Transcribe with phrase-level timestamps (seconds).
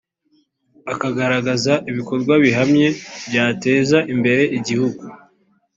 [0.93, 2.87] akagaragaza ibikorwa bihamye
[3.29, 5.01] byateza imbere igihugu